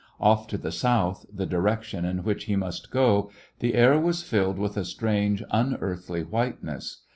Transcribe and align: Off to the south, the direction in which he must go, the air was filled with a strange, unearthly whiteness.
Off 0.19 0.47
to 0.47 0.57
the 0.57 0.71
south, 0.71 1.27
the 1.31 1.45
direction 1.45 2.05
in 2.05 2.23
which 2.23 2.45
he 2.45 2.55
must 2.55 2.89
go, 2.89 3.29
the 3.59 3.75
air 3.75 3.99
was 3.99 4.23
filled 4.23 4.57
with 4.57 4.75
a 4.75 4.83
strange, 4.83 5.43
unearthly 5.51 6.23
whiteness. 6.23 7.03